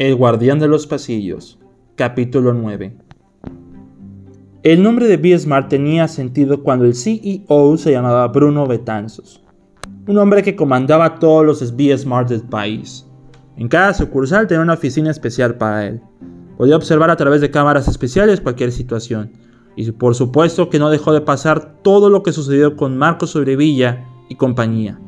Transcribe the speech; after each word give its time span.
El 0.00 0.14
guardián 0.14 0.58
de 0.58 0.66
los 0.66 0.86
pasillos, 0.86 1.58
capítulo 1.94 2.54
9. 2.54 2.96
El 4.62 4.82
nombre 4.82 5.06
de 5.06 5.18
B-Smart 5.18 5.68
tenía 5.68 6.08
sentido 6.08 6.62
cuando 6.62 6.86
el 6.86 6.94
CEO 6.94 7.76
se 7.76 7.92
llamaba 7.92 8.26
Bruno 8.28 8.66
Betanzos, 8.66 9.42
un 10.08 10.16
hombre 10.16 10.42
que 10.42 10.56
comandaba 10.56 11.18
todos 11.18 11.44
los 11.44 11.76
B-Smart 11.76 12.30
del 12.30 12.40
país. 12.40 13.06
En 13.58 13.68
cada 13.68 13.92
sucursal 13.92 14.46
tenía 14.46 14.62
una 14.62 14.72
oficina 14.72 15.10
especial 15.10 15.58
para 15.58 15.88
él. 15.88 16.00
Podía 16.56 16.76
observar 16.76 17.10
a 17.10 17.16
través 17.16 17.42
de 17.42 17.50
cámaras 17.50 17.86
especiales 17.86 18.40
cualquier 18.40 18.72
situación. 18.72 19.32
Y 19.76 19.90
por 19.92 20.14
supuesto 20.14 20.70
que 20.70 20.78
no 20.78 20.88
dejó 20.88 21.12
de 21.12 21.20
pasar 21.20 21.74
todo 21.82 22.08
lo 22.08 22.22
que 22.22 22.32
sucedió 22.32 22.74
con 22.74 22.96
Marco 22.96 23.26
Sobrevilla 23.26 24.06
y 24.30 24.36
compañía 24.36 24.98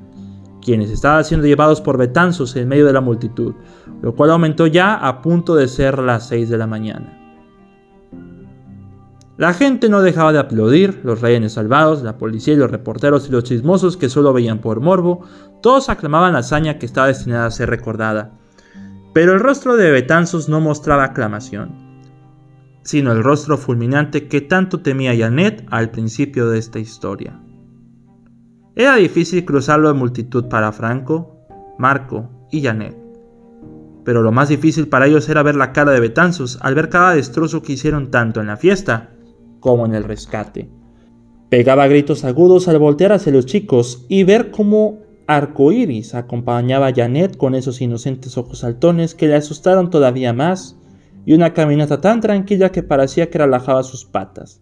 quienes 0.63 0.91
estaban 0.91 1.25
siendo 1.25 1.47
llevados 1.47 1.81
por 1.81 1.99
Betanzos 1.99 2.57
en 2.57 2.69
medio 2.69 2.87
de 2.87 2.93
la 2.93 3.01
multitud, 3.01 3.55
lo 4.03 4.15
cual 4.15 4.33
aumentó 4.33 4.67
ya 4.67 4.95
a 4.95 5.23
punto 5.23 5.55
de 5.55 5.69
ser 5.69 6.01
las 6.01 6.29
6 6.29 6.51
de 6.51 6.59
la 6.59 6.67
mañana. 6.67 7.19
La 9.39 9.55
gente 9.55 9.89
no 9.89 10.03
dejaba 10.03 10.33
de 10.33 10.41
aplaudir, 10.41 11.01
los 11.05 11.21
rehenes 11.21 11.55
salvados, 11.55 12.03
la 12.03 12.19
policía 12.19 12.55
y 12.55 12.59
los 12.59 12.71
reporteros 12.71 13.29
y 13.29 13.33
los 13.33 13.45
chismosos 13.45 13.97
que 13.97 14.11
solo 14.11 14.33
veían 14.33 14.59
por 14.59 14.81
morbo, 14.81 15.25
todos 15.63 15.89
aclamaban 15.89 16.35
la 16.35 16.41
hazaña 16.41 16.79
que 16.79 16.87
estaba 16.87 17.07
destinada 17.07 17.47
a 17.47 17.51
ser 17.51 17.71
recordada. 17.71 18.39
Pero 19.15 19.33
el 19.33 19.41
rostro 19.41 19.77
de 19.77 19.91
Betanzos 19.91 20.49
no 20.49 20.61
mostraba 20.61 21.05
aclamación, 21.05 22.01
sino 22.83 23.13
el 23.13 23.23
rostro 23.23 23.57
fulminante 23.57 24.29
que 24.29 24.43
tanto 24.43 24.81
temía 24.81 25.17
Janet 25.17 25.67
al 25.71 25.91
principio 25.91 26.51
de 26.51 26.59
esta 26.59 26.79
historia. 26.79 27.41
Era 28.75 28.97
difícil 28.97 29.45
cruzarlo 29.45 29.91
en 29.91 29.97
multitud 29.97 30.49
para 30.49 30.73
Franco, 30.73 31.47
Marco 31.79 32.49
y 32.51 32.63
Janet. 32.63 33.02
Pero 34.05 34.23
lo 34.23 34.33
más 34.33 34.49
difícil 34.49 34.89
para 34.89 35.07
ellos 35.07 35.29
era 35.29 35.43
ver 35.43 35.55
la 35.55 35.73
cara 35.73 35.93
de 35.93 36.01
Betanzos 36.01 36.59
al 36.61 36.75
ver 36.75 36.89
cada 36.89 37.15
destrozo 37.15 37.63
que 37.63 37.75
hicieron 37.75 38.11
tanto 38.11 38.41
en 38.41 38.49
la 38.49 38.57
fiesta 38.57 39.11
como 39.61 39.87
en 39.87 39.95
el 39.95 40.05
rescate. 40.05 40.69
Pegaba 41.49 41.87
gritos 41.87 42.25
agudos 42.25 42.67
al 42.69 42.79
voltear 42.79 43.13
hacia 43.13 43.33
los 43.33 43.47
chicos 43.47 44.07
y 44.09 44.25
ver 44.25 44.51
cómo 44.51 45.01
Arcoiris 45.27 46.15
acompañaba 46.15 46.89
a 46.89 46.95
Janet 46.95 47.37
con 47.37 47.55
esos 47.55 47.81
inocentes 47.81 48.37
ojos 48.37 48.61
saltones 48.61 49.15
que 49.15 49.29
le 49.29 49.37
asustaron 49.37 49.91
todavía 49.91 50.33
más 50.33 50.77
y 51.25 51.35
una 51.35 51.53
caminata 51.53 52.01
tan 52.01 52.21
tranquila 52.21 52.73
que 52.73 52.83
parecía 52.83 53.31
que 53.31 53.39
relajaba 53.39 53.83
sus 53.83 54.05
patas. 54.05 54.61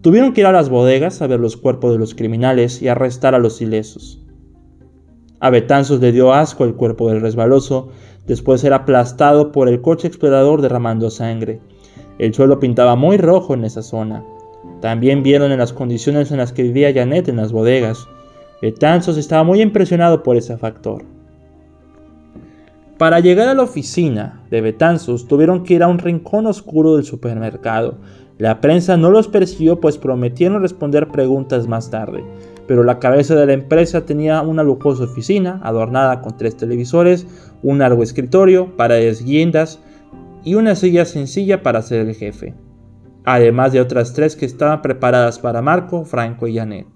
Tuvieron 0.00 0.32
que 0.32 0.40
ir 0.40 0.46
a 0.48 0.52
las 0.52 0.68
bodegas 0.68 1.22
a 1.22 1.28
ver 1.28 1.38
los 1.38 1.56
cuerpos 1.56 1.92
de 1.92 1.98
los 1.98 2.14
criminales 2.14 2.82
y 2.82 2.88
arrestar 2.88 3.36
a 3.36 3.38
los 3.38 3.62
ilesos. 3.62 4.21
A 5.42 5.50
Betanzos 5.50 5.98
le 5.98 6.12
dio 6.12 6.32
asco 6.32 6.64
el 6.64 6.74
cuerpo 6.74 7.08
del 7.08 7.20
resbaloso, 7.20 7.88
después 8.28 8.60
de 8.60 8.66
ser 8.66 8.74
aplastado 8.74 9.50
por 9.50 9.68
el 9.68 9.80
coche 9.80 10.06
explorador 10.06 10.62
derramando 10.62 11.10
sangre. 11.10 11.58
El 12.20 12.32
suelo 12.32 12.60
pintaba 12.60 12.94
muy 12.94 13.16
rojo 13.16 13.54
en 13.54 13.64
esa 13.64 13.82
zona. 13.82 14.24
También 14.80 15.24
vieron 15.24 15.50
en 15.50 15.58
las 15.58 15.72
condiciones 15.72 16.30
en 16.30 16.36
las 16.36 16.52
que 16.52 16.62
vivía 16.62 16.94
Janet 16.94 17.26
en 17.26 17.38
las 17.38 17.50
bodegas. 17.50 18.06
Betanzos 18.60 19.16
estaba 19.16 19.42
muy 19.42 19.60
impresionado 19.60 20.22
por 20.22 20.36
ese 20.36 20.56
factor. 20.56 21.02
Para 22.96 23.18
llegar 23.18 23.48
a 23.48 23.54
la 23.54 23.64
oficina 23.64 24.44
de 24.48 24.60
Betanzos 24.60 25.26
tuvieron 25.26 25.64
que 25.64 25.74
ir 25.74 25.82
a 25.82 25.88
un 25.88 25.98
rincón 25.98 26.46
oscuro 26.46 26.94
del 26.94 27.04
supermercado 27.04 27.96
la 28.42 28.60
prensa 28.60 28.96
no 28.96 29.10
los 29.10 29.28
persiguió 29.28 29.78
pues 29.78 29.98
prometieron 29.98 30.62
responder 30.62 31.06
preguntas 31.06 31.68
más 31.68 31.90
tarde, 31.90 32.24
pero 32.66 32.84
la 32.84 32.98
cabeza 32.98 33.34
de 33.34 33.46
la 33.46 33.52
empresa 33.52 34.06
tenía 34.06 34.42
una 34.42 34.62
lujosa 34.62 35.04
oficina 35.04 35.60
adornada 35.62 36.20
con 36.20 36.36
tres 36.36 36.56
televisores, 36.56 37.26
un 37.62 37.78
largo 37.78 38.02
escritorio, 38.02 38.76
paredes 38.76 39.24
guindas 39.24 39.80
y 40.44 40.54
una 40.54 40.74
silla 40.74 41.04
sencilla 41.04 41.62
para 41.62 41.82
ser 41.82 42.06
el 42.06 42.14
jefe, 42.14 42.54
además 43.24 43.72
de 43.72 43.80
otras 43.80 44.12
tres 44.14 44.36
que 44.36 44.46
estaban 44.46 44.82
preparadas 44.82 45.38
para 45.38 45.62
Marco, 45.62 46.04
Franco 46.04 46.46
y 46.46 46.56
Janet. 46.56 46.86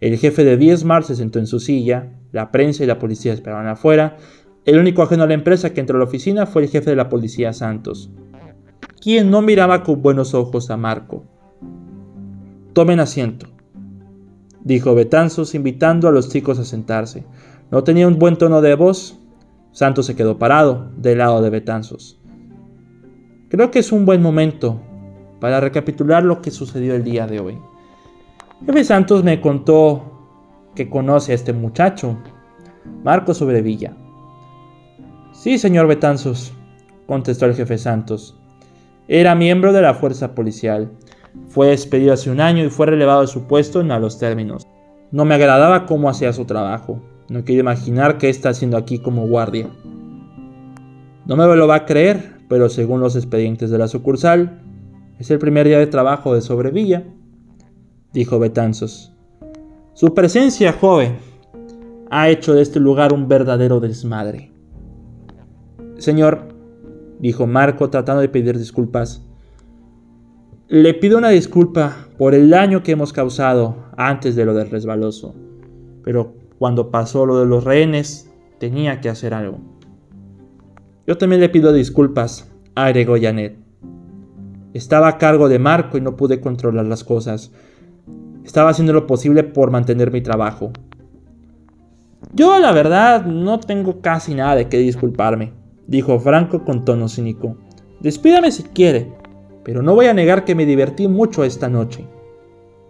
El 0.00 0.16
jefe 0.16 0.44
de 0.44 0.56
Diesmar 0.56 1.04
se 1.04 1.16
sentó 1.16 1.38
en 1.38 1.46
su 1.46 1.60
silla, 1.60 2.12
la 2.32 2.50
prensa 2.50 2.84
y 2.84 2.86
la 2.86 2.98
policía 2.98 3.32
esperaban 3.32 3.66
afuera, 3.66 4.16
el 4.64 4.78
único 4.78 5.02
ajeno 5.02 5.24
a 5.24 5.26
la 5.26 5.34
empresa 5.34 5.70
que 5.72 5.80
entró 5.80 5.96
a 5.96 6.00
la 6.00 6.04
oficina 6.04 6.46
fue 6.46 6.62
el 6.62 6.68
jefe 6.68 6.90
de 6.90 6.96
la 6.96 7.08
policía 7.08 7.52
Santos 7.52 8.10
quien 9.00 9.30
no 9.30 9.40
miraba 9.40 9.82
con 9.82 10.02
buenos 10.02 10.34
ojos 10.34 10.70
a 10.70 10.76
Marco. 10.76 11.24
Tomen 12.74 13.00
asiento, 13.00 13.48
dijo 14.64 14.94
Betanzos 14.94 15.54
invitando 15.54 16.08
a 16.08 16.12
los 16.12 16.28
chicos 16.28 16.58
a 16.58 16.64
sentarse. 16.64 17.24
No 17.70 17.84
tenía 17.84 18.08
un 18.08 18.18
buen 18.18 18.36
tono 18.36 18.60
de 18.60 18.74
voz. 18.74 19.18
Santos 19.72 20.06
se 20.06 20.16
quedó 20.16 20.38
parado 20.38 20.90
del 20.96 21.18
lado 21.18 21.42
de 21.42 21.50
Betanzos. 21.50 22.20
Creo 23.48 23.70
que 23.70 23.80
es 23.80 23.92
un 23.92 24.04
buen 24.04 24.22
momento 24.22 24.80
para 25.40 25.60
recapitular 25.60 26.22
lo 26.22 26.42
que 26.42 26.50
sucedió 26.50 26.94
el 26.94 27.04
día 27.04 27.26
de 27.26 27.40
hoy. 27.40 27.58
Jefe 28.66 28.84
Santos 28.84 29.24
me 29.24 29.40
contó 29.40 30.10
que 30.74 30.88
conoce 30.90 31.32
a 31.32 31.34
este 31.34 31.52
muchacho, 31.52 32.18
Marco 33.02 33.34
Sobrevilla. 33.34 33.96
Sí, 35.32 35.58
señor 35.58 35.86
Betanzos, 35.86 36.52
contestó 37.06 37.46
el 37.46 37.54
jefe 37.54 37.78
Santos. 37.78 38.38
Era 39.08 39.34
miembro 39.34 39.72
de 39.72 39.82
la 39.82 39.94
fuerza 39.94 40.34
policial. 40.34 40.92
Fue 41.48 41.68
despedido 41.68 42.12
hace 42.12 42.30
un 42.30 42.40
año 42.40 42.64
y 42.64 42.70
fue 42.70 42.86
relevado 42.86 43.22
de 43.22 43.26
su 43.26 43.46
puesto 43.46 43.80
en 43.80 43.88
malos 43.88 44.18
términos. 44.18 44.66
No 45.10 45.24
me 45.24 45.34
agradaba 45.34 45.86
cómo 45.86 46.08
hacía 46.08 46.32
su 46.32 46.44
trabajo. 46.44 47.00
No 47.28 47.44
quiero 47.44 47.60
imaginar 47.60 48.18
qué 48.18 48.28
está 48.28 48.50
haciendo 48.50 48.76
aquí 48.76 48.98
como 48.98 49.26
guardia. 49.26 49.68
No 51.26 51.36
me 51.36 51.44
lo 51.56 51.68
va 51.68 51.76
a 51.76 51.86
creer, 51.86 52.38
pero 52.48 52.68
según 52.68 53.00
los 53.00 53.16
expedientes 53.16 53.70
de 53.70 53.78
la 53.78 53.88
sucursal, 53.88 54.62
es 55.18 55.30
el 55.30 55.38
primer 55.38 55.66
día 55.66 55.78
de 55.78 55.86
trabajo 55.86 56.34
de 56.34 56.40
Sobrevilla, 56.40 57.04
dijo 58.12 58.38
Betanzos. 58.38 59.12
Su 59.92 60.14
presencia, 60.14 60.72
joven, 60.72 61.18
ha 62.10 62.28
hecho 62.28 62.54
de 62.54 62.62
este 62.62 62.80
lugar 62.80 63.12
un 63.12 63.28
verdadero 63.28 63.78
desmadre. 63.78 64.50
Señor, 65.98 66.48
dijo 67.20 67.46
Marco 67.46 67.90
tratando 67.90 68.22
de 68.22 68.28
pedir 68.28 68.58
disculpas. 68.58 69.24
Le 70.70 70.94
pido 70.94 71.18
una 71.18 71.30
disculpa 71.30 72.06
por 72.16 72.32
el 72.32 72.48
daño 72.48 72.84
que 72.84 72.92
hemos 72.92 73.12
causado 73.12 73.74
antes 73.96 74.36
de 74.36 74.44
lo 74.44 74.54
del 74.54 74.70
resbaloso, 74.70 75.34
pero 76.04 76.32
cuando 76.60 76.92
pasó 76.92 77.26
lo 77.26 77.40
de 77.40 77.46
los 77.46 77.64
rehenes, 77.64 78.30
tenía 78.58 79.00
que 79.00 79.08
hacer 79.08 79.34
algo. 79.34 79.58
Yo 81.08 81.18
también 81.18 81.40
le 81.40 81.48
pido 81.48 81.72
disculpas, 81.72 82.48
agregó 82.76 83.16
Janet. 83.20 83.58
Estaba 84.72 85.08
a 85.08 85.18
cargo 85.18 85.48
de 85.48 85.58
Marco 85.58 85.98
y 85.98 86.02
no 86.02 86.14
pude 86.14 86.40
controlar 86.40 86.86
las 86.86 87.02
cosas. 87.02 87.50
Estaba 88.44 88.70
haciendo 88.70 88.92
lo 88.92 89.08
posible 89.08 89.42
por 89.42 89.72
mantener 89.72 90.12
mi 90.12 90.20
trabajo. 90.20 90.70
Yo, 92.32 92.60
la 92.60 92.70
verdad, 92.70 93.26
no 93.26 93.58
tengo 93.58 94.00
casi 94.00 94.34
nada 94.34 94.54
de 94.54 94.68
qué 94.68 94.78
disculparme 94.78 95.52
dijo 95.90 96.20
Franco 96.20 96.64
con 96.64 96.84
tono 96.84 97.08
cínico. 97.08 97.56
Despídame 98.00 98.52
si 98.52 98.62
quiere, 98.62 99.12
pero 99.64 99.82
no 99.82 99.94
voy 99.94 100.06
a 100.06 100.14
negar 100.14 100.44
que 100.44 100.54
me 100.54 100.66
divertí 100.66 101.08
mucho 101.08 101.44
esta 101.44 101.68
noche. 101.68 102.04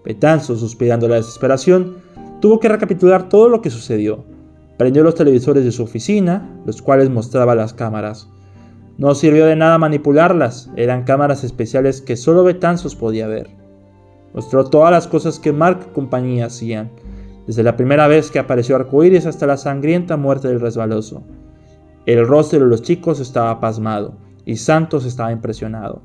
Petanzo, 0.03 0.57
suspirando 0.57 1.09
la 1.09 1.17
desesperación, 1.17 1.97
tuvo 2.41 2.59
que 2.61 2.69
recapitular 2.69 3.29
todo 3.29 3.49
lo 3.49 3.61
que 3.61 3.71
sucedió. 3.71 4.25
Prendió 4.79 5.03
los 5.03 5.15
televisores 5.15 5.65
de 5.65 5.73
su 5.73 5.83
oficina, 5.83 6.49
los 6.65 6.81
cuales 6.81 7.11
mostraba 7.11 7.55
las 7.55 7.75
cámaras. 7.75 8.29
No 8.97 9.15
sirvió 9.15 9.47
de 9.47 9.57
nada 9.57 9.79
manipularlas, 9.79 10.71
eran 10.77 11.05
cámaras 11.05 11.45
especiales 11.45 12.01
que 12.01 12.17
solo 12.17 12.45
Betanzos 12.45 12.97
podía 12.97 13.27
ver. 13.27 13.51
Mostró 14.33 14.65
todas 14.65 14.91
las 14.91 15.07
cosas 15.07 15.39
que 15.39 15.53
Mark 15.53 15.87
y 15.91 15.95
compañía 15.95 16.47
hacían, 16.47 16.91
desde 17.47 17.63
la 17.63 17.77
primera 17.77 18.07
vez 18.09 18.31
que 18.31 18.39
apareció 18.39 18.77
Arcoíris 18.77 19.27
hasta 19.27 19.47
la 19.47 19.57
sangrienta 19.57 20.17
muerte 20.17 20.49
del 20.49 20.61
resbaloso. 20.61 21.23
El 22.07 22.27
rostro 22.27 22.61
de 22.61 22.67
los 22.67 22.83
chicos 22.83 23.21
estaba 23.21 23.61
pasmado 23.61 24.15
y 24.45 24.57
Santos 24.57 25.05
estaba 25.05 25.33
impresionado. 25.33 26.03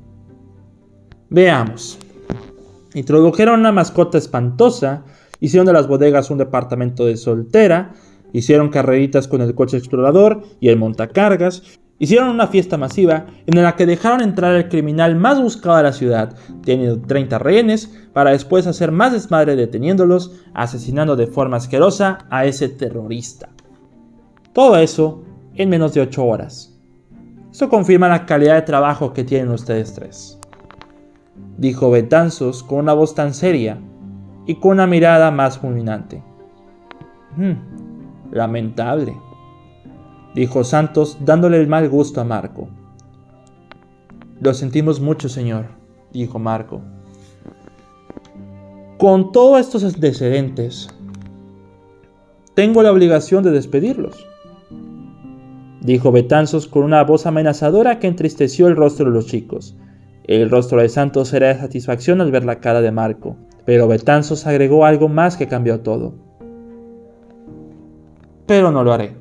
Veamos. 1.28 1.98
Introdujeron 2.94 3.60
una 3.60 3.72
mascota 3.72 4.16
espantosa, 4.16 5.04
hicieron 5.40 5.66
de 5.66 5.72
las 5.72 5.88
bodegas 5.88 6.30
un 6.30 6.38
departamento 6.38 7.04
de 7.04 7.16
soltera, 7.16 7.92
hicieron 8.32 8.68
carreritas 8.68 9.26
con 9.26 9.40
el 9.40 9.54
coche 9.54 9.76
explorador 9.76 10.42
y 10.60 10.68
el 10.68 10.78
montacargas, 10.78 11.62
hicieron 11.98 12.28
una 12.28 12.46
fiesta 12.46 12.76
masiva 12.76 13.26
en 13.46 13.60
la 13.60 13.74
que 13.74 13.86
dejaron 13.86 14.20
entrar 14.20 14.54
al 14.54 14.68
criminal 14.68 15.16
más 15.16 15.40
buscado 15.40 15.78
de 15.78 15.82
la 15.82 15.92
ciudad, 15.92 16.36
teniendo 16.64 17.04
30 17.04 17.38
rehenes, 17.38 17.90
para 18.12 18.30
después 18.30 18.66
hacer 18.66 18.92
más 18.92 19.12
desmadre 19.12 19.56
deteniéndolos, 19.56 20.32
asesinando 20.54 21.16
de 21.16 21.26
forma 21.26 21.56
asquerosa 21.56 22.18
a 22.30 22.46
ese 22.46 22.68
terrorista. 22.68 23.48
Todo 24.52 24.76
eso 24.76 25.24
en 25.56 25.70
menos 25.70 25.92
de 25.92 26.02
8 26.02 26.24
horas. 26.24 26.72
Esto 27.50 27.68
confirma 27.68 28.08
la 28.08 28.26
calidad 28.26 28.54
de 28.54 28.62
trabajo 28.62 29.12
que 29.12 29.24
tienen 29.24 29.50
ustedes 29.50 29.94
tres. 29.94 30.38
Dijo 31.58 31.90
Betanzos 31.90 32.62
con 32.62 32.80
una 32.80 32.92
voz 32.92 33.14
tan 33.14 33.32
seria 33.32 33.78
y 34.46 34.56
con 34.56 34.72
una 34.72 34.86
mirada 34.86 35.30
más 35.30 35.58
fulminante. 35.58 36.22
Hmm, 37.36 38.32
lamentable. 38.32 39.16
dijo 40.34 40.64
Santos 40.64 41.18
dándole 41.20 41.58
el 41.58 41.66
mal 41.66 41.88
gusto 41.88 42.20
a 42.20 42.24
Marco. 42.24 42.68
Lo 44.40 44.52
sentimos 44.52 45.00
mucho, 45.00 45.28
señor, 45.28 45.66
dijo 46.12 46.38
Marco. 46.38 46.82
Con 48.98 49.32
todos 49.32 49.60
estos 49.60 49.84
antecedentes, 49.84 50.88
tengo 52.54 52.82
la 52.82 52.92
obligación 52.92 53.44
de 53.44 53.50
despedirlos, 53.50 54.26
dijo 55.82 56.12
Betanzos 56.12 56.66
con 56.66 56.84
una 56.84 57.04
voz 57.04 57.26
amenazadora 57.26 57.98
que 57.98 58.06
entristeció 58.06 58.66
el 58.66 58.76
rostro 58.76 59.06
de 59.06 59.12
los 59.12 59.26
chicos. 59.26 59.76
El 60.26 60.50
rostro 60.50 60.82
de 60.82 60.88
Santos 60.88 61.32
era 61.32 61.48
de 61.48 61.60
satisfacción 61.60 62.20
al 62.20 62.32
ver 62.32 62.44
la 62.44 62.58
cara 62.58 62.80
de 62.80 62.90
Marco, 62.90 63.36
pero 63.64 63.86
Betanzos 63.86 64.44
agregó 64.46 64.84
algo 64.84 65.08
más 65.08 65.36
que 65.36 65.46
cambió 65.46 65.80
todo. 65.80 66.14
Pero 68.46 68.72
no 68.72 68.82
lo 68.82 68.92
haré. 68.92 69.14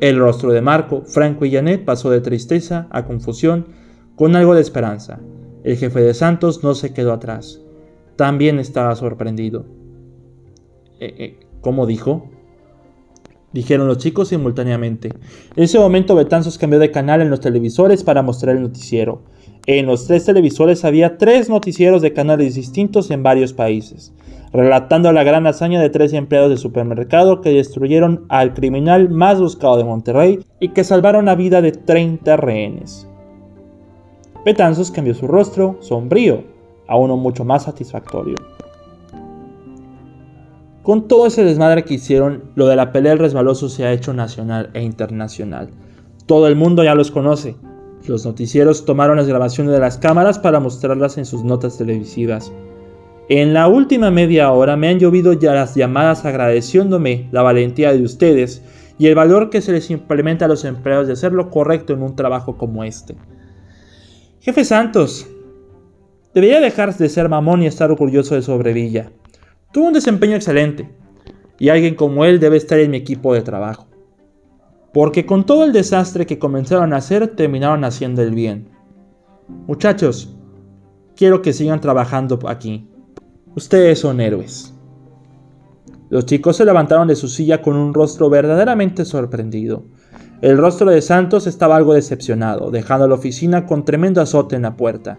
El 0.00 0.18
rostro 0.18 0.50
de 0.50 0.62
Marco, 0.62 1.02
Franco 1.02 1.44
y 1.44 1.52
Janet 1.52 1.84
pasó 1.84 2.10
de 2.10 2.20
tristeza 2.20 2.88
a 2.90 3.04
confusión 3.04 3.68
con 4.16 4.34
algo 4.34 4.54
de 4.54 4.62
esperanza. 4.62 5.20
El 5.62 5.76
jefe 5.76 6.00
de 6.00 6.14
Santos 6.14 6.64
no 6.64 6.74
se 6.74 6.92
quedó 6.92 7.12
atrás. 7.12 7.60
También 8.16 8.58
estaba 8.58 8.96
sorprendido. 8.96 9.64
Eh, 10.98 11.14
eh, 11.18 11.40
¿Cómo 11.60 11.86
dijo? 11.86 12.30
dijeron 13.52 13.86
los 13.86 13.98
chicos 13.98 14.28
simultáneamente. 14.28 15.08
En 15.54 15.64
ese 15.64 15.78
momento 15.78 16.14
Betanzos 16.14 16.58
cambió 16.58 16.78
de 16.78 16.90
canal 16.90 17.22
en 17.22 17.30
los 17.30 17.40
televisores 17.40 18.04
para 18.04 18.22
mostrar 18.22 18.56
el 18.56 18.62
noticiero. 18.62 19.22
En 19.66 19.86
los 19.86 20.06
tres 20.06 20.24
televisores 20.24 20.84
había 20.84 21.18
tres 21.18 21.48
noticieros 21.48 22.00
de 22.00 22.12
canales 22.12 22.54
distintos 22.54 23.10
en 23.10 23.24
varios 23.24 23.52
países, 23.52 24.12
relatando 24.52 25.10
la 25.12 25.24
gran 25.24 25.48
hazaña 25.48 25.80
de 25.80 25.90
tres 25.90 26.12
empleados 26.12 26.50
de 26.50 26.56
supermercado 26.56 27.40
que 27.40 27.50
destruyeron 27.50 28.26
al 28.28 28.54
criminal 28.54 29.10
más 29.10 29.40
buscado 29.40 29.76
de 29.76 29.82
Monterrey 29.82 30.38
y 30.60 30.68
que 30.68 30.84
salvaron 30.84 31.24
la 31.24 31.34
vida 31.34 31.62
de 31.62 31.72
30 31.72 32.36
rehenes. 32.36 33.08
Betanzos 34.44 34.92
cambió 34.92 35.14
su 35.14 35.26
rostro, 35.26 35.78
sombrío, 35.80 36.44
a 36.86 36.96
uno 36.96 37.16
mucho 37.16 37.44
más 37.44 37.64
satisfactorio. 37.64 38.36
Con 40.84 41.08
todo 41.08 41.26
ese 41.26 41.42
desmadre 41.42 41.82
que 41.82 41.94
hicieron, 41.94 42.44
lo 42.54 42.68
de 42.68 42.76
la 42.76 42.92
pelea 42.92 43.10
del 43.10 43.18
resbaloso 43.18 43.68
se 43.68 43.84
ha 43.84 43.92
hecho 43.92 44.12
nacional 44.12 44.70
e 44.74 44.82
internacional. 44.84 45.70
Todo 46.26 46.46
el 46.46 46.54
mundo 46.54 46.84
ya 46.84 46.94
los 46.94 47.10
conoce. 47.10 47.56
Los 48.08 48.24
noticieros 48.24 48.84
tomaron 48.84 49.16
las 49.16 49.26
grabaciones 49.26 49.72
de 49.72 49.80
las 49.80 49.98
cámaras 49.98 50.38
para 50.38 50.60
mostrarlas 50.60 51.18
en 51.18 51.26
sus 51.26 51.42
notas 51.42 51.76
televisivas. 51.78 52.52
En 53.28 53.52
la 53.52 53.66
última 53.66 54.12
media 54.12 54.52
hora 54.52 54.76
me 54.76 54.88
han 54.88 55.00
llovido 55.00 55.32
ya 55.32 55.52
las 55.52 55.74
llamadas 55.74 56.24
agradeciéndome 56.24 57.28
la 57.32 57.42
valentía 57.42 57.92
de 57.92 58.02
ustedes 58.02 58.62
y 58.98 59.08
el 59.08 59.16
valor 59.16 59.50
que 59.50 59.60
se 59.60 59.72
les 59.72 59.90
implementa 59.90 60.44
a 60.44 60.48
los 60.48 60.64
empleados 60.64 61.08
de 61.08 61.14
hacer 61.14 61.32
lo 61.32 61.50
correcto 61.50 61.92
en 61.92 62.02
un 62.02 62.14
trabajo 62.14 62.56
como 62.56 62.84
este. 62.84 63.16
Jefe 64.40 64.64
Santos, 64.64 65.26
debería 66.32 66.60
dejar 66.60 66.94
de 66.96 67.08
ser 67.08 67.28
mamón 67.28 67.64
y 67.64 67.66
estar 67.66 67.90
orgulloso 67.90 68.36
de 68.36 68.42
Sobrevilla. 68.42 69.10
Tuvo 69.72 69.86
un 69.88 69.92
desempeño 69.92 70.36
excelente 70.36 70.88
y 71.58 71.70
alguien 71.70 71.96
como 71.96 72.24
él 72.24 72.38
debe 72.38 72.56
estar 72.56 72.78
en 72.78 72.92
mi 72.92 72.98
equipo 72.98 73.34
de 73.34 73.42
trabajo. 73.42 73.85
Porque 74.96 75.26
con 75.26 75.44
todo 75.44 75.64
el 75.64 75.74
desastre 75.74 76.24
que 76.24 76.38
comenzaron 76.38 76.94
a 76.94 76.96
hacer, 76.96 77.36
terminaron 77.36 77.84
haciendo 77.84 78.22
el 78.22 78.34
bien. 78.34 78.70
Muchachos, 79.66 80.34
quiero 81.14 81.42
que 81.42 81.52
sigan 81.52 81.82
trabajando 81.82 82.38
aquí. 82.48 82.88
Ustedes 83.54 83.98
son 83.98 84.22
héroes. 84.22 84.74
Los 86.08 86.24
chicos 86.24 86.56
se 86.56 86.64
levantaron 86.64 87.08
de 87.08 87.14
su 87.14 87.28
silla 87.28 87.60
con 87.60 87.76
un 87.76 87.92
rostro 87.92 88.30
verdaderamente 88.30 89.04
sorprendido. 89.04 89.84
El 90.40 90.56
rostro 90.56 90.90
de 90.90 91.02
Santos 91.02 91.46
estaba 91.46 91.76
algo 91.76 91.92
decepcionado, 91.92 92.70
dejando 92.70 93.06
la 93.06 93.16
oficina 93.16 93.66
con 93.66 93.84
tremendo 93.84 94.22
azote 94.22 94.56
en 94.56 94.62
la 94.62 94.78
puerta. 94.78 95.18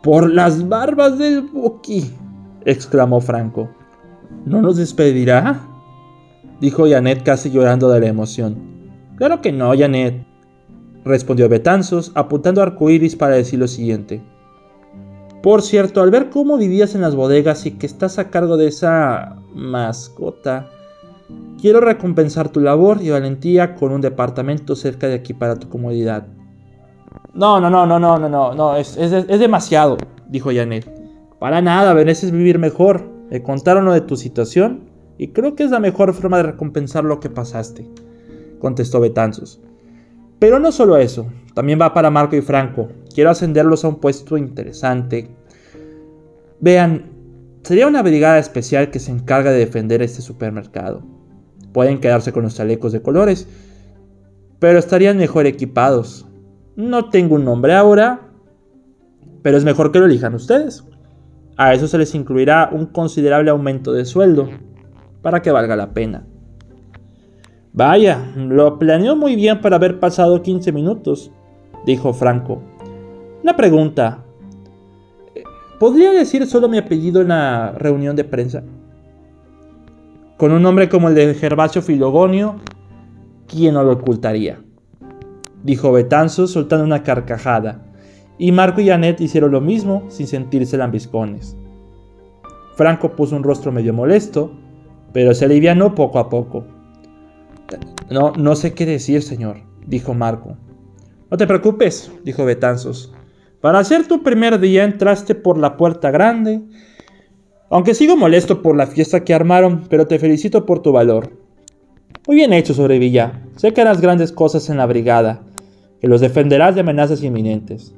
Por 0.00 0.30
las 0.30 0.68
barbas 0.68 1.18
del 1.18 1.42
Buki, 1.42 2.08
exclamó 2.64 3.20
Franco. 3.20 3.68
¿No 4.46 4.62
nos 4.62 4.76
despedirá? 4.76 5.73
Dijo 6.60 6.88
Janet 6.88 7.22
casi 7.22 7.50
llorando 7.50 7.90
de 7.90 8.00
la 8.00 8.08
emoción. 8.08 8.56
Claro 9.16 9.40
que 9.40 9.52
no, 9.52 9.72
Janet, 9.76 10.24
respondió 11.04 11.48
Betanzos, 11.48 12.12
apuntando 12.14 12.60
a 12.60 12.64
arcoíris 12.64 13.16
para 13.16 13.36
decir 13.36 13.58
lo 13.58 13.68
siguiente. 13.68 14.22
Por 15.42 15.62
cierto, 15.62 16.00
al 16.00 16.10
ver 16.10 16.30
cómo 16.30 16.56
vivías 16.56 16.94
en 16.94 17.02
las 17.02 17.14
bodegas 17.14 17.66
y 17.66 17.72
que 17.72 17.86
estás 17.86 18.18
a 18.18 18.30
cargo 18.30 18.56
de 18.56 18.68
esa 18.68 19.36
mascota, 19.54 20.70
quiero 21.60 21.80
recompensar 21.80 22.48
tu 22.48 22.60
labor 22.60 23.02
y 23.02 23.10
valentía 23.10 23.74
con 23.74 23.92
un 23.92 24.00
departamento 24.00 24.74
cerca 24.74 25.06
de 25.06 25.14
aquí 25.14 25.34
para 25.34 25.56
tu 25.56 25.68
comodidad. 25.68 26.26
No, 27.34 27.60
no, 27.60 27.68
no, 27.68 27.86
no, 27.86 27.98
no, 27.98 28.18
no, 28.18 28.28
no, 28.28 28.54
no, 28.54 28.76
es, 28.76 28.96
es, 28.96 29.12
es 29.12 29.38
demasiado, 29.38 29.98
dijo 30.28 30.50
Janet. 30.54 30.90
Para 31.38 31.60
nada, 31.60 31.92
mereces 31.92 32.30
vivir 32.30 32.58
mejor. 32.58 33.02
Me 33.30 33.42
contaron 33.42 33.84
lo 33.84 33.92
de 33.92 34.00
tu 34.00 34.16
situación 34.16 34.93
y 35.18 35.28
creo 35.28 35.54
que 35.54 35.64
es 35.64 35.70
la 35.70 35.80
mejor 35.80 36.12
forma 36.14 36.38
de 36.38 36.44
recompensar 36.44 37.04
lo 37.04 37.20
que 37.20 37.30
pasaste, 37.30 37.88
contestó 38.58 39.00
Betanzos. 39.00 39.60
Pero 40.38 40.58
no 40.58 40.72
solo 40.72 40.96
eso, 40.96 41.26
también 41.54 41.80
va 41.80 41.94
para 41.94 42.10
Marco 42.10 42.36
y 42.36 42.42
Franco. 42.42 42.88
Quiero 43.14 43.30
ascenderlos 43.30 43.84
a 43.84 43.88
un 43.88 43.96
puesto 43.96 44.36
interesante. 44.36 45.30
Vean, 46.60 47.10
sería 47.62 47.86
una 47.86 48.02
brigada 48.02 48.38
especial 48.38 48.90
que 48.90 48.98
se 48.98 49.12
encarga 49.12 49.52
de 49.52 49.58
defender 49.58 50.02
este 50.02 50.20
supermercado. 50.20 51.02
Pueden 51.72 52.00
quedarse 52.00 52.32
con 52.32 52.42
los 52.42 52.56
chalecos 52.56 52.92
de 52.92 53.02
colores, 53.02 53.48
pero 54.58 54.78
estarían 54.78 55.16
mejor 55.16 55.46
equipados. 55.46 56.26
No 56.76 57.10
tengo 57.10 57.36
un 57.36 57.44
nombre 57.44 57.74
ahora, 57.74 58.28
pero 59.42 59.56
es 59.56 59.64
mejor 59.64 59.92
que 59.92 60.00
lo 60.00 60.06
elijan 60.06 60.34
ustedes. 60.34 60.84
A 61.56 61.72
eso 61.72 61.86
se 61.86 61.98
les 61.98 62.14
incluirá 62.16 62.68
un 62.72 62.86
considerable 62.86 63.50
aumento 63.50 63.92
de 63.92 64.04
sueldo 64.04 64.48
para 65.24 65.40
que 65.40 65.50
valga 65.50 65.74
la 65.74 65.94
pena. 65.94 66.22
Vaya, 67.72 68.32
lo 68.36 68.78
planeó 68.78 69.16
muy 69.16 69.34
bien 69.34 69.62
para 69.62 69.76
haber 69.76 69.98
pasado 69.98 70.42
15 70.42 70.70
minutos, 70.70 71.32
dijo 71.86 72.12
Franco. 72.12 72.62
Una 73.42 73.56
pregunta. 73.56 74.22
¿Podría 75.80 76.12
decir 76.12 76.46
solo 76.46 76.68
mi 76.68 76.76
apellido 76.76 77.22
en 77.22 77.28
la 77.28 77.72
reunión 77.72 78.14
de 78.14 78.24
prensa? 78.24 78.62
Con 80.36 80.52
un 80.52 80.62
nombre 80.62 80.90
como 80.90 81.08
el 81.08 81.14
de 81.14 81.34
Gervasio 81.34 81.80
Filogonio, 81.80 82.56
¿quién 83.48 83.74
no 83.74 83.82
lo 83.82 83.92
ocultaría? 83.92 84.60
Dijo 85.62 85.90
Betanzo 85.90 86.46
soltando 86.46 86.84
una 86.84 87.02
carcajada 87.02 87.80
y 88.36 88.52
Marco 88.52 88.82
y 88.82 88.88
Janet 88.88 89.22
hicieron 89.22 89.52
lo 89.52 89.62
mismo 89.62 90.04
sin 90.08 90.26
sentirse 90.26 90.76
lambiscones. 90.76 91.56
Franco 92.76 93.16
puso 93.16 93.36
un 93.36 93.42
rostro 93.42 93.72
medio 93.72 93.94
molesto, 93.94 94.52
pero 95.14 95.32
se 95.32 95.44
alivianó 95.44 95.94
poco 95.94 96.18
a 96.18 96.28
poco. 96.28 96.64
No, 98.10 98.32
no 98.36 98.56
sé 98.56 98.74
qué 98.74 98.84
decir, 98.84 99.22
señor, 99.22 99.62
dijo 99.86 100.12
Marco. 100.12 100.56
No 101.30 101.36
te 101.36 101.46
preocupes, 101.46 102.10
dijo 102.24 102.44
Betanzos. 102.44 103.14
Para 103.60 103.78
hacer 103.78 104.08
tu 104.08 104.24
primer 104.24 104.58
día 104.58 104.84
entraste 104.84 105.36
por 105.36 105.56
la 105.56 105.76
puerta 105.76 106.10
grande. 106.10 106.62
Aunque 107.70 107.94
sigo 107.94 108.16
molesto 108.16 108.60
por 108.60 108.76
la 108.76 108.88
fiesta 108.88 109.24
que 109.24 109.32
armaron, 109.32 109.84
pero 109.88 110.08
te 110.08 110.18
felicito 110.18 110.66
por 110.66 110.82
tu 110.82 110.90
valor. 110.90 111.30
Muy 112.26 112.36
bien 112.36 112.52
hecho, 112.52 112.74
Sobrevilla. 112.74 113.40
Sé 113.56 113.72
que 113.72 113.82
harás 113.82 114.00
grandes 114.00 114.32
cosas 114.32 114.68
en 114.68 114.78
la 114.78 114.86
brigada, 114.86 115.42
que 116.00 116.08
los 116.08 116.20
defenderás 116.20 116.74
de 116.74 116.80
amenazas 116.80 117.22
inminentes. 117.22 117.94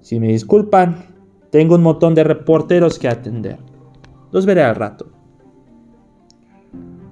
Si 0.00 0.18
me 0.18 0.26
disculpan, 0.26 1.06
tengo 1.50 1.76
un 1.76 1.82
montón 1.82 2.16
de 2.16 2.24
reporteros 2.24 2.98
que 2.98 3.08
atender. 3.08 3.58
Los 4.32 4.46
veré 4.46 4.64
al 4.64 4.74
rato. 4.74 5.19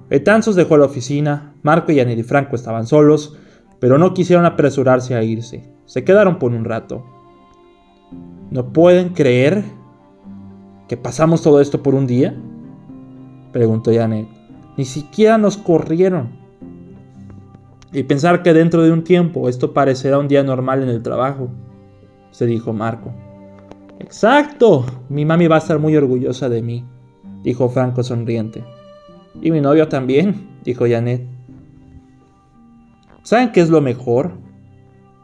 Betanzos 0.09 0.55
dejó 0.55 0.77
la 0.77 0.85
oficina, 0.85 1.53
Marco 1.61 1.91
y 1.91 1.99
Anel 1.99 2.23
Franco 2.23 2.55
estaban 2.55 2.87
solos, 2.87 3.37
pero 3.79 3.97
no 3.97 4.13
quisieron 4.13 4.45
apresurarse 4.45 5.15
a 5.15 5.23
irse. 5.23 5.71
Se 5.85 6.03
quedaron 6.03 6.39
por 6.39 6.51
un 6.51 6.65
rato. 6.65 7.05
¿No 8.49 8.73
pueden 8.73 9.09
creer 9.09 9.63
que 10.87 10.97
pasamos 10.97 11.41
todo 11.41 11.61
esto 11.61 11.83
por 11.83 11.93
un 11.93 12.07
día? 12.07 12.35
Preguntó 13.51 13.93
Janet. 13.93 14.27
Ni 14.77 14.85
siquiera 14.85 15.37
nos 15.37 15.57
corrieron. 15.57 16.29
Y 17.91 18.03
pensar 18.03 18.43
que 18.43 18.53
dentro 18.53 18.83
de 18.83 18.91
un 18.91 19.03
tiempo 19.03 19.49
esto 19.49 19.73
parecerá 19.73 20.17
un 20.19 20.27
día 20.27 20.43
normal 20.43 20.83
en 20.83 20.89
el 20.89 21.01
trabajo 21.01 21.49
se 22.31 22.45
dijo 22.45 22.73
Marco. 22.73 23.11
Exacto, 23.99 24.85
mi 25.09 25.25
mami 25.25 25.47
va 25.47 25.55
a 25.55 25.59
estar 25.59 25.79
muy 25.79 25.95
orgullosa 25.95 26.49
de 26.49 26.61
mí, 26.61 26.85
dijo 27.43 27.69
Franco 27.69 28.03
sonriente. 28.03 28.63
Y 29.41 29.51
mi 29.51 29.61
novio 29.61 29.87
también, 29.87 30.49
dijo 30.63 30.85
Janet. 30.87 31.25
¿Saben 33.23 33.51
qué 33.51 33.61
es 33.61 33.69
lo 33.69 33.81
mejor? 33.81 34.31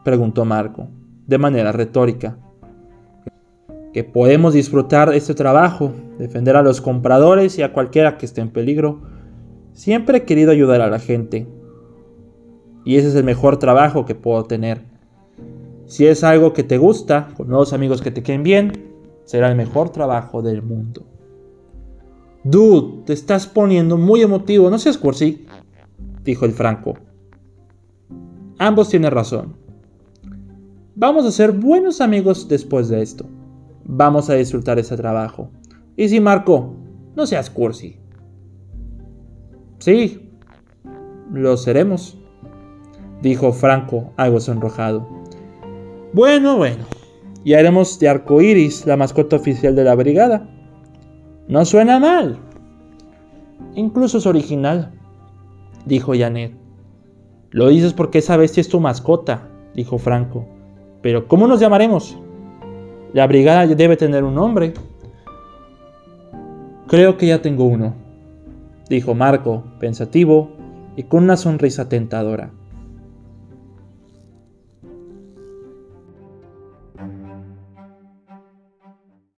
preguntó 0.04 0.44
Marco, 0.44 0.88
de 1.26 1.38
manera 1.38 1.72
retórica. 1.72 2.38
Que 3.92 4.04
podemos 4.04 4.54
disfrutar 4.54 5.12
este 5.12 5.34
trabajo, 5.34 5.92
defender 6.18 6.56
a 6.56 6.62
los 6.62 6.80
compradores 6.80 7.58
y 7.58 7.62
a 7.62 7.72
cualquiera 7.72 8.16
que 8.16 8.26
esté 8.26 8.40
en 8.40 8.50
peligro. 8.50 9.02
Siempre 9.72 10.18
he 10.18 10.24
querido 10.24 10.52
ayudar 10.52 10.80
a 10.80 10.90
la 10.90 10.98
gente. 10.98 11.46
y 12.84 12.96
ese 12.96 13.08
es 13.08 13.16
el 13.16 13.24
mejor 13.24 13.58
trabajo 13.58 14.06
que 14.06 14.14
puedo 14.14 14.44
tener. 14.44 14.82
Si 15.86 16.06
es 16.06 16.22
algo 16.22 16.52
que 16.52 16.62
te 16.62 16.78
gusta, 16.78 17.28
con 17.36 17.48
nuevos 17.48 17.72
amigos 17.72 18.00
que 18.00 18.12
te 18.12 18.22
queden 18.22 18.44
bien, 18.44 18.72
será 19.24 19.48
el 19.48 19.56
mejor 19.56 19.90
trabajo 19.90 20.42
del 20.42 20.62
mundo. 20.62 21.04
Dude, 22.48 23.02
te 23.06 23.12
estás 23.12 23.44
poniendo 23.48 23.98
muy 23.98 24.22
emotivo, 24.22 24.70
no 24.70 24.78
seas 24.78 24.96
cursi, 24.98 25.46
dijo 26.22 26.44
el 26.44 26.52
Franco. 26.52 26.94
Ambos 28.56 28.88
tienen 28.88 29.10
razón. 29.10 29.56
Vamos 30.94 31.26
a 31.26 31.32
ser 31.32 31.50
buenos 31.50 32.00
amigos 32.00 32.46
después 32.46 32.88
de 32.88 33.02
esto. 33.02 33.26
Vamos 33.84 34.30
a 34.30 34.34
disfrutar 34.34 34.78
ese 34.78 34.96
trabajo. 34.96 35.50
Y 35.96 36.08
si 36.08 36.20
Marco, 36.20 36.76
no 37.16 37.26
seas 37.26 37.50
cursi. 37.50 37.96
Sí, 39.80 40.30
lo 41.32 41.56
seremos, 41.56 42.16
dijo 43.22 43.52
Franco, 43.52 44.12
algo 44.16 44.38
sonrojado. 44.38 45.04
Bueno, 46.12 46.58
bueno, 46.58 46.84
y 47.42 47.54
haremos 47.54 47.98
de 47.98 48.08
arco 48.08 48.40
iris 48.40 48.86
la 48.86 48.96
mascota 48.96 49.34
oficial 49.34 49.74
de 49.74 49.82
la 49.82 49.96
brigada. 49.96 50.55
No 51.48 51.64
suena 51.64 52.00
mal. 52.00 52.38
Incluso 53.74 54.18
es 54.18 54.26
original, 54.26 54.92
dijo 55.84 56.12
Janet. 56.16 56.52
Lo 57.50 57.68
dices 57.68 57.92
porque 57.92 58.18
esa 58.18 58.36
bestia 58.36 58.60
es 58.60 58.68
tu 58.68 58.80
mascota, 58.80 59.48
dijo 59.74 59.98
Franco. 59.98 60.44
Pero 61.02 61.28
¿cómo 61.28 61.46
nos 61.46 61.60
llamaremos? 61.60 62.18
La 63.12 63.26
brigada 63.26 63.66
debe 63.66 63.96
tener 63.96 64.24
un 64.24 64.34
nombre. 64.34 64.74
Creo 66.88 67.16
que 67.16 67.28
ya 67.28 67.40
tengo 67.42 67.64
uno, 67.64 67.94
dijo 68.88 69.14
Marco, 69.14 69.62
pensativo 69.78 70.50
y 70.96 71.04
con 71.04 71.24
una 71.24 71.36
sonrisa 71.36 71.88
tentadora. 71.88 72.50